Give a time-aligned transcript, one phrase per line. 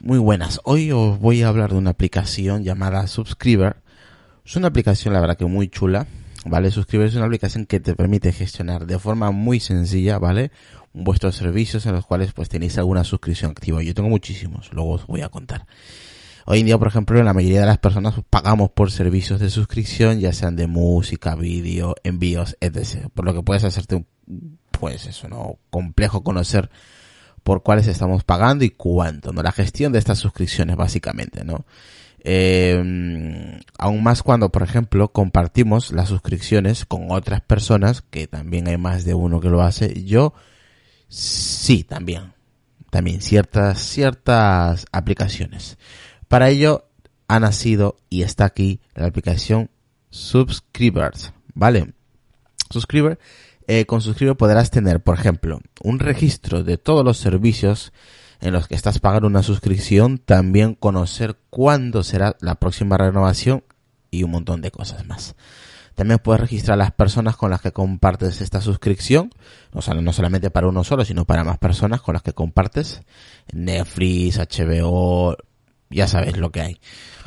[0.00, 0.60] Muy buenas.
[0.64, 3.76] Hoy os voy a hablar de una aplicación llamada Subscriber.
[4.44, 6.06] Es una aplicación, la verdad que muy chula.
[6.44, 6.70] ¿Vale?
[6.70, 10.52] Subscriber es una aplicación que te permite gestionar de forma muy sencilla, ¿vale?
[10.92, 13.82] Vuestros servicios en los cuales pues tenéis alguna suscripción activa.
[13.82, 15.66] Yo tengo muchísimos, luego os voy a contar.
[16.44, 20.20] Hoy en día, por ejemplo, la mayoría de las personas pagamos por servicios de suscripción,
[20.20, 23.08] ya sean de música, vídeo, envíos, etc.
[23.14, 25.58] Por lo que puedes hacerte un, pues eso, ¿no?
[25.70, 26.70] Complejo conocer
[27.46, 29.40] por cuáles estamos pagando y cuánto, ¿no?
[29.40, 31.64] La gestión de estas suscripciones, básicamente, ¿no?
[32.24, 38.78] Eh, aún más cuando, por ejemplo, compartimos las suscripciones con otras personas, que también hay
[38.78, 40.02] más de uno que lo hace.
[40.02, 40.34] Yo,
[41.06, 42.32] sí, también.
[42.90, 45.78] También ciertas, ciertas aplicaciones.
[46.26, 46.88] Para ello,
[47.28, 49.70] ha nacido y está aquí la aplicación
[50.10, 51.94] Subscribers, ¿vale?
[52.70, 53.20] Subscriber
[53.66, 57.92] eh, con Subscribe podrás tener, por ejemplo, un registro de todos los servicios
[58.40, 63.64] en los que estás pagando una suscripción, también conocer cuándo será la próxima renovación
[64.10, 65.34] y un montón de cosas más.
[65.94, 69.30] También puedes registrar a las personas con las que compartes esta suscripción,
[69.72, 73.00] no, no solamente para uno solo, sino para más personas con las que compartes.
[73.52, 75.38] Netflix, HBO,
[75.88, 76.80] ya sabes lo que hay.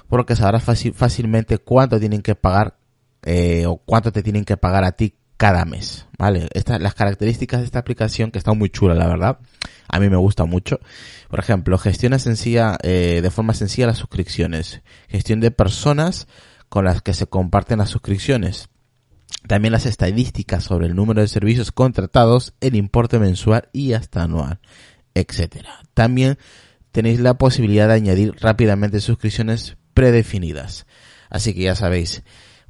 [0.07, 2.77] Por lo que sabrás fácilmente cuánto tienen que pagar
[3.23, 6.49] eh, o cuánto te tienen que pagar a ti cada mes, ¿vale?
[6.53, 9.39] Estas, las características de esta aplicación, que está muy chula, la verdad,
[9.87, 10.81] a mí me gusta mucho.
[11.29, 14.81] Por ejemplo, gestiona sencilla, eh, de forma sencilla las suscripciones.
[15.07, 16.27] Gestión de personas
[16.67, 18.67] con las que se comparten las suscripciones.
[19.47, 24.59] También las estadísticas sobre el número de servicios contratados, el importe mensual y hasta anual,
[25.13, 25.79] etcétera.
[25.94, 26.38] También
[26.91, 30.85] tenéis la posibilidad de añadir rápidamente suscripciones predefinidas.
[31.29, 32.23] Así que ya sabéis,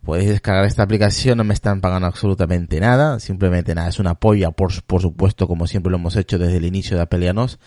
[0.03, 4.51] Podéis descargar esta aplicación, no me están pagando absolutamente nada, simplemente nada, es una apoyo,
[4.53, 7.59] por, por supuesto, como siempre lo hemos hecho desde el inicio de Apelianos,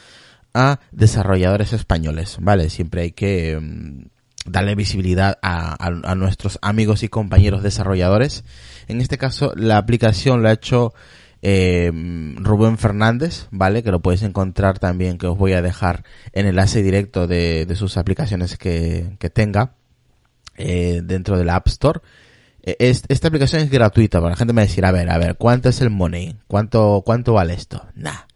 [0.55, 2.71] a desarrolladores españoles, ¿vale?
[2.71, 8.45] Siempre hay que mm, darle visibilidad a, nuestros amigos y compañeros desarrolladores.
[8.89, 10.95] En este caso, la aplicación la ha hecho
[11.43, 11.91] eh,
[12.37, 13.83] Rubén Fernández, ¿vale?
[13.83, 17.97] Que lo podéis encontrar también, que os voy a dejar en enlace directo de, sus
[17.97, 19.75] aplicaciones que tenga
[20.57, 22.01] eh, dentro de la App Store
[22.63, 25.69] eh, esta aplicación es gratuita, para la gente me decir, a ver, a ver, ¿cuánto
[25.69, 26.37] es el money?
[26.47, 27.85] ¿Cuánto, cuánto vale esto?
[27.95, 28.27] Nah.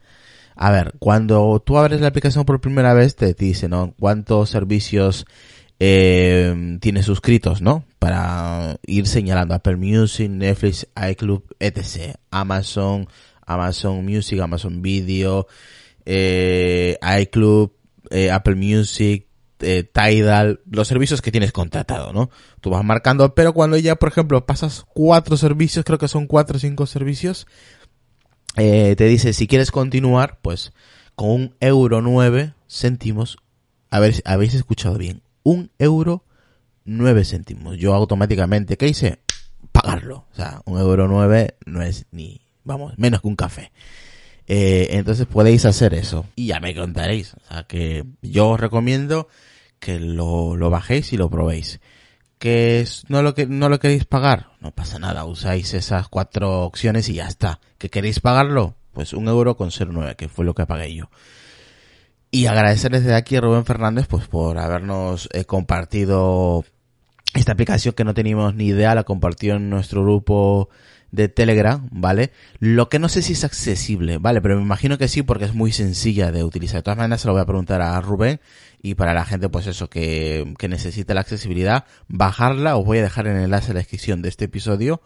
[0.56, 3.94] A ver, cuando tú abres la aplicación por primera vez, te dice, ¿no?
[4.00, 5.26] ¿Cuántos servicios
[5.78, 7.84] eh, tienes suscritos, ¿no?
[7.98, 12.16] Para ir señalando Apple Music, Netflix, iClub, etc.
[12.30, 13.06] Amazon,
[13.44, 15.46] Amazon Music, Amazon Video,
[16.06, 17.74] eh, iClub,
[18.10, 19.26] eh, Apple Music,
[19.60, 22.30] eh, Tidal, los servicios que tienes contratado, ¿no?
[22.60, 26.56] Tú vas marcando, pero cuando ya, por ejemplo, pasas cuatro servicios, creo que son cuatro
[26.56, 27.46] o cinco servicios,
[28.56, 30.72] eh, te dice si quieres continuar, pues
[31.14, 33.38] con un euro nueve céntimos,
[33.90, 36.24] a ver, habéis escuchado bien, un euro
[36.84, 37.76] nueve céntimos.
[37.78, 39.20] Yo automáticamente, ¿qué hice?
[39.72, 40.26] Pagarlo.
[40.32, 43.72] O sea, un euro nueve no es ni, vamos, menos que un café.
[44.48, 47.34] Eh, entonces podéis hacer eso y ya me contaréis.
[47.34, 49.28] O sea que yo os recomiendo
[49.80, 51.80] que lo, lo bajéis y lo probéis.
[52.38, 57.14] Que no lo no lo queréis pagar, no pasa nada, usáis esas cuatro opciones y
[57.14, 57.60] ya está.
[57.78, 58.74] ¿Que queréis pagarlo?
[58.92, 61.10] Pues un euro con 0,9, que fue lo que pagué yo.
[62.30, 66.64] Y agradecerles desde aquí a Rubén Fernández pues por habernos eh, compartido
[67.34, 70.68] esta aplicación que no teníamos ni idea, la compartió en nuestro grupo
[71.10, 72.32] de Telegram, ¿vale?
[72.58, 74.40] Lo que no sé si es accesible, ¿vale?
[74.40, 76.78] Pero me imagino que sí porque es muy sencilla de utilizar.
[76.78, 78.40] De todas maneras se lo voy a preguntar a Rubén
[78.82, 83.02] y para la gente pues eso que, que necesita la accesibilidad, bajarla, os voy a
[83.02, 85.00] dejar el enlace en la descripción de este episodio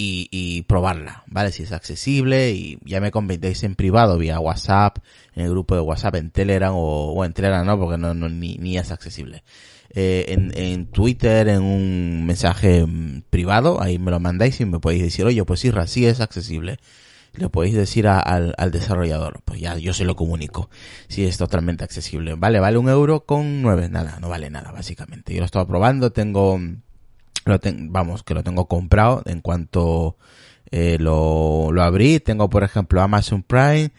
[0.00, 1.50] y, y probarla, ¿vale?
[1.50, 4.98] Si es accesible y ya me comentéis en privado vía WhatsApp,
[5.34, 8.28] en el grupo de WhatsApp, en Telegram o, o en Telegram no, porque no, no
[8.28, 9.42] ni, ni es accesible.
[9.90, 14.78] Eh, en, en, Twitter, en un mensaje mm, privado, ahí me lo mandáis y me
[14.78, 16.76] podéis decir, oye, pues sí, sí es accesible.
[17.32, 20.70] Le podéis decir al, al, desarrollador, pues ya yo se lo comunico,
[21.08, 22.34] si es totalmente accesible.
[22.36, 25.34] Vale, vale un euro con nueve, nada, no vale nada, básicamente.
[25.34, 26.60] Yo lo estaba probando, tengo,
[27.90, 30.16] vamos, que lo tengo comprado en cuanto
[30.70, 32.20] eh, lo, lo abrí.
[32.20, 33.90] Tengo, por ejemplo, Amazon Prime,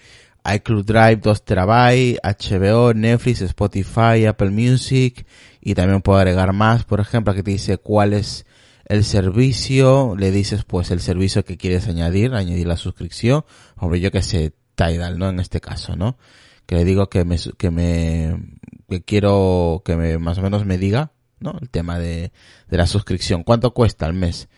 [0.56, 5.26] iCloud Drive 2 terabytes, HBO, Netflix, Spotify, Apple Music
[5.62, 8.46] y también puedo agregar más, por ejemplo, que te dice cuál es
[8.86, 13.46] el servicio, le dices pues el servicio que quieres añadir, añadir la suscripción,
[13.78, 15.30] hombre yo que sé, Tidal, ¿no?
[15.30, 16.18] En este caso, ¿no?
[16.66, 18.58] Que le digo que me, que me,
[18.88, 21.58] que quiero que me, más o menos me diga, ¿no?
[21.62, 22.32] El tema de,
[22.70, 23.44] de la suscripción.
[23.44, 24.50] ¿Cuánto cuesta al mes?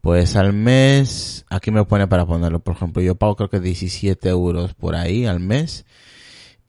[0.00, 4.28] Pues al mes, aquí me pone para ponerlo, por ejemplo, yo pago creo que 17
[4.30, 5.84] euros por ahí al mes.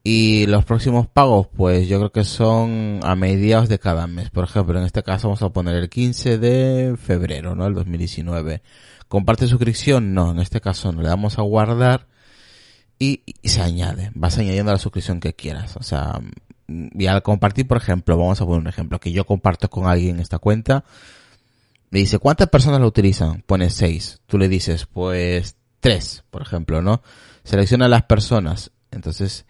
[0.04, 4.32] Y los próximos pagos, pues yo creo que son a mediados de cada mes.
[4.32, 7.68] Por ejemplo, en este caso vamos a poner el 15 de febrero, ¿no?
[7.68, 8.64] El 2019.
[9.08, 10.14] ¿Comparte suscripción?
[10.14, 11.02] No, en este caso no.
[11.04, 12.08] Le damos a guardar
[12.98, 14.12] y, y se añade.
[14.16, 15.78] Vas añadiendo la suscripción que quieras.
[15.78, 16.20] O sea,
[16.94, 20.20] y al compartir, por ejemplo, vamos a poner un ejemplo, que yo comparto con alguien
[20.20, 20.84] esta cuenta
[21.92, 23.44] le dice, ¿cuántas personas lo utilizan?
[23.46, 24.22] Pone seis.
[24.26, 27.04] Tú le dices, pues tres, por ejemplo, ¿no?
[27.44, 28.72] Selecciona las personas.
[28.92, 29.46] Entonces,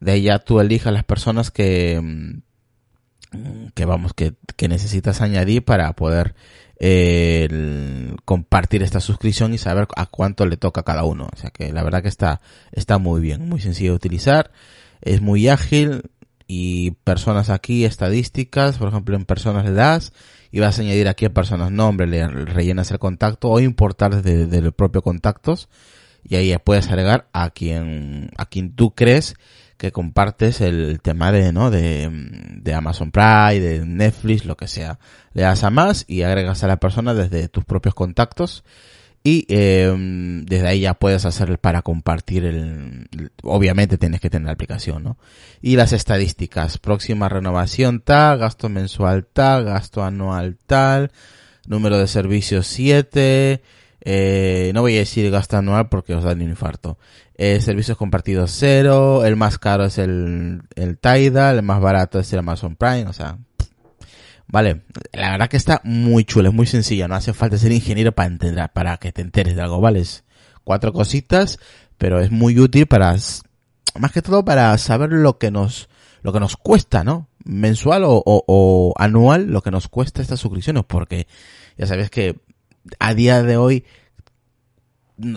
[0.00, 5.62] de ahí ya tú elijas las personas que, mm, que vamos, que, que necesitas añadir
[5.62, 6.34] para poder
[6.80, 11.28] eh, compartir esta suscripción y saber a cuánto le toca cada uno.
[11.32, 12.40] O sea que la verdad que está,
[12.72, 14.52] está muy bien, muy sencillo de utilizar,
[15.02, 16.10] es muy ágil
[16.56, 20.12] y personas aquí, estadísticas, por ejemplo en personas le das
[20.52, 24.60] y vas a añadir aquí a personas nombre, le rellenas el contacto o importar desde,
[24.60, 25.68] los propios contactos
[26.22, 29.34] y ahí puedes agregar a quien, a quien tú crees
[29.76, 31.72] que compartes el tema de, ¿no?
[31.72, 35.00] De, de Amazon Prime, de Netflix, lo que sea.
[35.32, 38.62] Le das a más y agregas a la persona desde tus propios contactos
[39.26, 39.90] y eh,
[40.44, 43.08] desde ahí ya puedes hacer para compartir el,
[43.42, 45.16] obviamente tienes que tener la aplicación, ¿no?
[45.62, 51.10] Y las estadísticas, próxima renovación tal, gasto mensual tal, gasto anual tal,
[51.66, 53.62] número de servicios 7,
[54.02, 56.98] eh, no voy a decir gasto anual porque os da un infarto.
[57.36, 62.30] Eh, servicios compartidos 0, el más caro es el, el Tidal, el más barato es
[62.34, 63.38] el Amazon Prime, o sea,
[64.54, 68.12] Vale, la verdad que está muy chula, es muy sencilla, no hace falta ser ingeniero
[68.12, 70.04] para entender, para que te enteres de algo, ¿vale?
[70.62, 71.58] Cuatro cositas,
[71.98, 73.16] pero es muy útil para,
[73.98, 75.88] más que todo para saber lo que nos,
[76.22, 77.26] lo que nos cuesta, ¿no?
[77.44, 81.26] Mensual o, o anual, lo que nos cuesta estas suscripciones, porque
[81.76, 82.38] ya sabes que
[83.00, 83.84] a día de hoy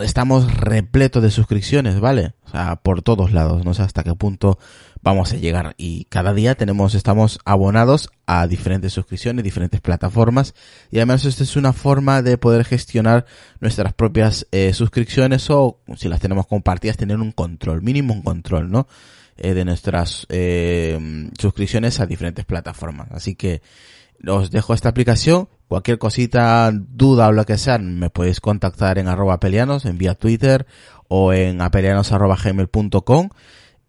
[0.00, 2.32] estamos repletos de suscripciones, ¿vale?
[2.44, 4.58] O sea, por todos lados, no sé hasta qué punto
[5.02, 10.54] vamos a llegar y cada día tenemos, estamos abonados a diferentes suscripciones, diferentes plataformas
[10.90, 13.24] y además esta es una forma de poder gestionar
[13.60, 18.70] nuestras propias eh, suscripciones o si las tenemos compartidas tener un control, mínimo un control,
[18.70, 18.88] ¿no?
[19.40, 20.98] Eh, de nuestras eh,
[21.38, 23.06] suscripciones a diferentes plataformas.
[23.12, 23.62] Así que
[24.26, 25.48] os dejo esta aplicación.
[25.68, 30.16] Cualquier cosita, duda o lo que sea, me podéis contactar en arroba pelianos, en vía
[30.16, 30.66] Twitter
[31.06, 33.28] o en apelianos arroba gmail.com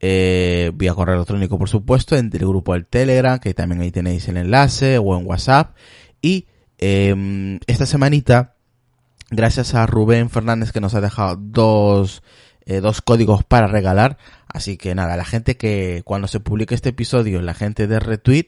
[0.01, 4.28] eh, vía correo electrónico por supuesto, en el grupo del Telegram, que también ahí tenéis
[4.28, 5.75] el enlace, o en WhatsApp.
[6.22, 6.48] Y
[6.78, 8.56] eh, esta semanita,
[9.31, 12.24] gracias a Rubén Fernández que nos ha dejado dos,
[12.66, 14.18] eh, dos códigos para regalar.
[14.50, 18.48] Así que nada, la gente que cuando se publique este episodio, la gente de retweet,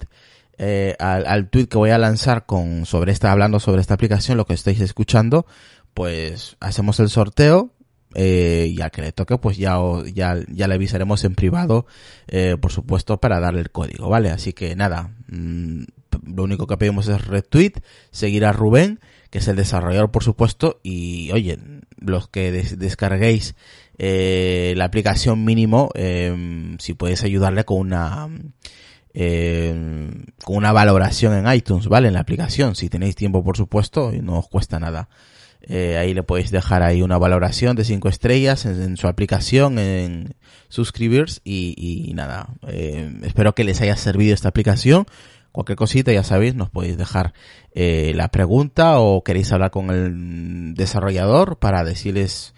[0.57, 4.37] eh, al, al tweet que voy a lanzar con sobre esta, hablando sobre esta aplicación,
[4.37, 5.45] lo que estáis escuchando,
[5.93, 7.71] pues hacemos el sorteo
[8.13, 9.77] eh, y al que le toque pues ya,
[10.13, 11.85] ya, ya le avisaremos en privado,
[12.27, 14.31] eh, por supuesto, para darle el código, ¿vale?
[14.31, 15.83] Así que nada, mm,
[16.27, 17.73] lo único que pedimos es retweet,
[18.11, 21.57] seguir a Rubén, que es el desarrollador, por supuesto, y oye,
[22.01, 23.55] los que descarguéis
[23.97, 28.27] eh, la aplicación mínimo, em, si podéis ayudarle con una...
[29.13, 32.07] Em, con una valoración en iTunes, ¿vale?
[32.07, 35.09] En la aplicación, si tenéis tiempo, por supuesto, y no os cuesta nada.
[35.63, 40.35] Eh, ahí le podéis dejar ahí una valoración de 5 estrellas en, su aplicación, en
[40.69, 42.49] suscribirse y, nada.
[42.67, 45.05] Eh, espero que les haya servido esta aplicación.
[45.51, 47.33] Cualquier cosita, ya sabéis, nos podéis dejar
[47.73, 52.53] eh, la pregunta o queréis hablar con el desarrollador para decirles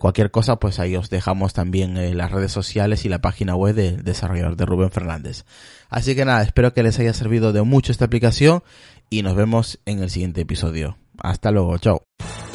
[0.00, 4.04] cualquier cosa, pues ahí os dejamos también las redes sociales y la página web del
[4.04, 5.46] desarrollador de Rubén Fernández.
[5.88, 8.62] Así que nada, espero que les haya servido de mucho esta aplicación
[9.08, 10.98] y nos vemos en el siguiente episodio.
[11.22, 12.02] Hasta luego, chao.